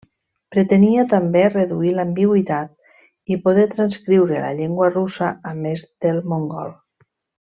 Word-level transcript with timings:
Pretenia 0.53 1.01
també 1.11 1.41
reduir 1.49 1.91
l'ambigüitat, 1.97 2.71
i 3.35 3.39
poder 3.45 3.67
transcriure 3.75 4.41
la 4.47 4.51
llengua 4.61 4.91
russa 4.97 5.31
a 5.53 5.57
més 5.63 5.85
del 6.07 6.23
mongol. 6.33 6.75